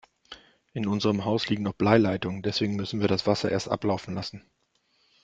In 0.73 0.87
unserem 0.87 1.25
Haus 1.25 1.47
liegen 1.47 1.61
noch 1.61 1.73
Bleileitungen, 1.75 2.41
deswegen 2.41 2.75
müssen 2.75 3.01
wir 3.01 3.07
das 3.07 3.27
Wasser 3.27 3.51
erst 3.51 3.69
ablaufen 3.69 4.15
lassen. 4.15 4.43